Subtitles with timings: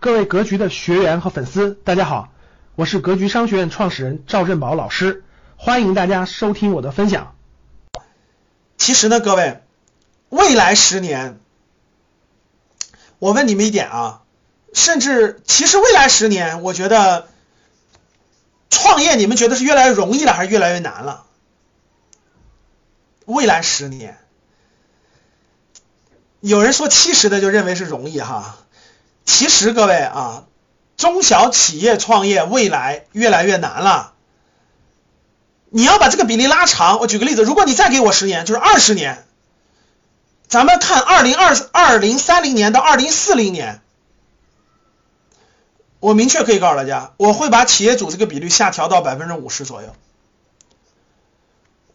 [0.00, 2.32] 各位格局的学员和粉丝，大家好，
[2.74, 5.24] 我是格局商学院创始人赵振宝老师，
[5.58, 7.36] 欢迎大家收听我的分享。
[8.78, 9.62] 其实呢，各位，
[10.30, 11.38] 未来十年，
[13.18, 14.22] 我问你们一点啊，
[14.72, 17.28] 甚至其实未来十年，我觉得
[18.70, 21.26] 创业，你们觉得是越来越容易了，还是越来越难了？
[23.26, 24.16] 未来十年。
[26.40, 28.56] 有人说七十的就认为是容易哈，
[29.30, 30.44] 其实各位啊，
[30.96, 34.12] 中小企业创业未来越来越难了。
[35.70, 39.24] 你要把这个比例拉长，我举个例子，如果你再给我十年，就是二十年，
[40.48, 43.80] 咱们看二零二二零三零年到二零四零年，
[46.00, 49.94] 我明确可以告诉大家，我会把企业主这个比率下调到百分之五十左右。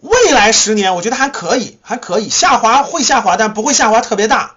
[0.00, 4.56] 未来十年，我觉得还可以，还可以下滑会下滑，但不会下滑特别大。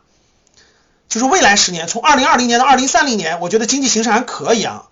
[1.10, 4.88] 就是未来十年，从二零二零年到二零三零年，我觉得经济形势还可以啊，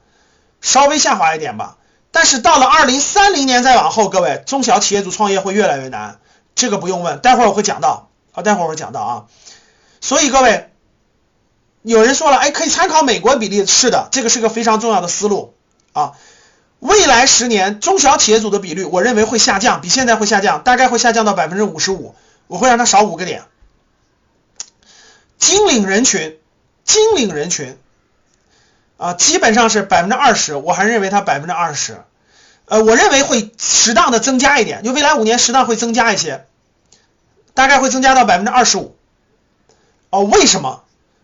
[0.61, 1.77] 稍微下滑一点吧。
[2.11, 6.19] 但是到了二零三零年再往后，各位中小企业主创业会越来越难，
[6.55, 9.25] 这个不用问，待会儿我会讲到啊，待会儿我会讲到啊。
[10.01, 10.69] 所以各位，
[11.83, 15.53] 有人说了，哎，可以参考美国比例，是的，这个是个非常重要的思路
[15.93, 16.13] 啊。
[16.79, 22.15] 未来十年中小企业主的比率，我认为会下降，比现在会下降，大概会下降到百分之五十五，
[22.47, 23.43] 我会让它少五个点。
[25.41, 26.37] 金领人群，
[26.85, 27.77] 金领人群
[28.97, 32.03] 啊，基本上是百分之二十，我还认为它百分之二十，
[32.65, 36.45] 呃，我认为会适当的增加一点，就未来五年适当会增加一些，
[37.55, 38.95] 大概会增加到百分之二十五。
[40.11, 40.83] 哦，为什么？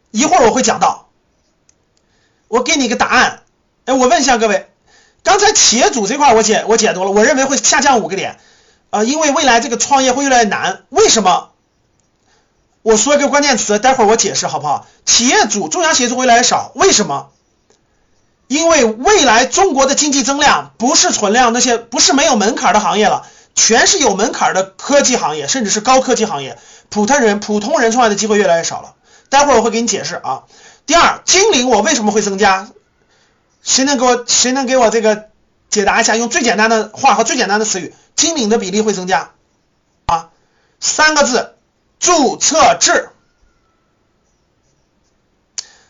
[0.10, 1.10] 一会儿我会讲到，
[2.48, 3.44] 我给你一个答案。
[3.86, 4.70] 哎，我问一下各位。
[5.24, 8.40] 刚才企业主这块我解我解读了，我认为会下降五个点，
[8.90, 10.86] 啊，因为未来这个创业会越来越难。
[10.90, 11.52] 为什么？
[12.88, 14.88] 我说一个关键词，待会儿我解释好不好？
[15.06, 17.32] 企业主中小企业主越来越少，为什么？
[18.48, 28.94] 因为未来中国的经济增量不是存量，那些不是没有门槛的行业了，全是有门槛的科技行业，甚至是高科技行业，普通人普通人创业的机会越来越少了。
[29.28, 30.44] 待会儿我会给你解释啊。
[30.86, 32.70] 第二，金领我为什么会增加？
[33.64, 35.26] 谁能给我谁能给我这个
[35.70, 36.16] 解答一下？
[36.16, 39.32] 用最简单的话和最简单的词语，金领的比例会增加
[40.06, 40.30] 啊？
[40.80, 41.57] 三个字，
[42.00, 43.10] 注册制，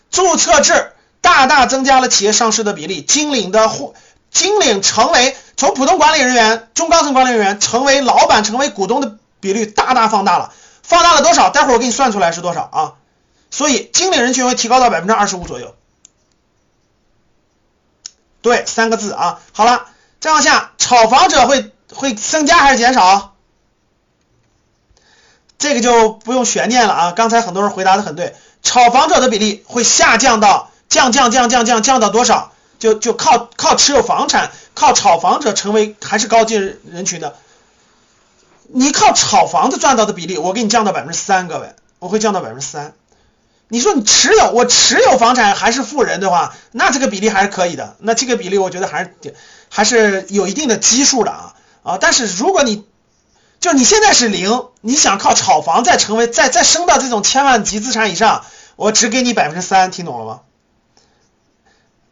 [0.09, 3.93] 注册制大大增加了企业上市的比例，金领的或
[4.31, 10.53] 金领成为从普通管理人员、中高层管理人员成为老板、成为股东的比率大大放大了，
[10.83, 11.49] 放大了多少？
[11.49, 12.93] 待会儿我给你算出来是多少啊？
[13.49, 15.75] 所以金领人群会提高到百分之二十五左右。
[18.41, 19.87] 对，三个字啊，好了，
[20.19, 23.36] 再往下，炒房者会会增加还是减少？
[25.57, 32.51] 这个就不用悬念了啊，刚才很多人回答的很对，炒房者的比例会下降到降降降降降降到多少？
[32.79, 37.35] 就就靠靠持有房产，靠炒房者成为还是高阶人群的，
[38.67, 42.93] 你靠炒房子赚到的比例，我给你降到百分之三，各位，我会降到百分之三。
[43.67, 47.95] 你说你持有我持有房产还是富人的话，那这个比例还是可以的。
[47.97, 49.15] 那这个比例我觉得还是
[49.69, 51.97] 还是有一定的基数的啊啊！
[51.99, 52.85] 但是如果你
[53.59, 58.45] 就是你现在是零，你想靠炒房再成为再再升到这种千万级资产以上，
[58.75, 60.39] 我只给你百分之三，听懂了吗？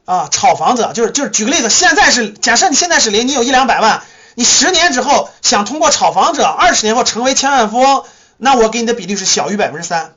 [0.06, 4.04] 啊，炒房子就是就是举个例子，现在是假设你现在是零，你有一两百万，
[4.36, 8.04] 你十年之后想通过炒房者二十年后成为千万富翁，
[8.38, 10.14] 那我给你的比例是小于百分之三。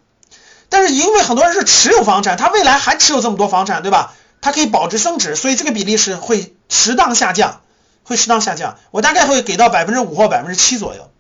[0.70, 4.14] 但是因为很多人是持有房产，他未来还持有这么多房产，对吧？
[4.40, 7.62] 他可以保值升值，所以这个比例是会适当下降，
[8.04, 8.76] 会适当下降。
[8.90, 11.10] 我大概会给到百分之五或百分之七左右，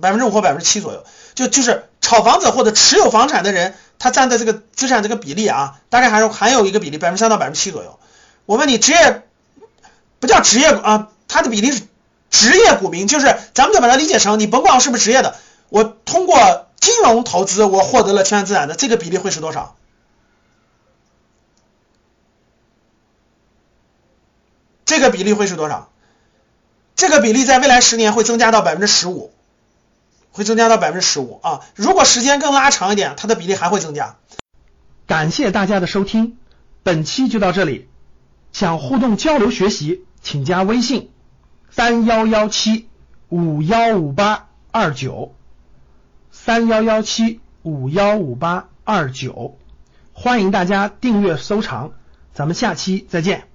[0.00, 7.98] 百分之五或百分之七左右，就就是炒房子或者持有房产的人，他占的这个资产这个比例啊，大概还是还有一个比例，百分之三到百分之七左右。
[8.46, 9.22] 我问你，职业
[10.20, 11.82] 不叫职业啊，它的比例是
[12.30, 15.36] 职业股民，就是咱们就把它理解成，你甭管我是不是职业的，
[15.68, 16.66] 我通过。
[16.80, 19.74] 金融投资，我获得了千万资产的这个比例会是多少？
[24.84, 25.88] 这个比例会是多少？
[26.94, 29.32] 这个比例在未来十年会增加到百分之十五，
[30.34, 31.60] 会增加到百分之十五啊！
[31.76, 34.16] 如果时间更拉长一点，它的比例还会增加。
[35.06, 36.36] 感谢大家的收听，
[36.82, 37.88] 本期就到这里。
[38.52, 41.12] 想互动交流学习，请加微信
[41.70, 42.88] 三幺幺七
[43.28, 45.36] 五幺五八二九。
[46.32, 49.56] 三幺幺七五幺五八二九，
[50.12, 51.92] 欢迎大家订阅收藏，
[52.32, 53.53] 咱们下期再见。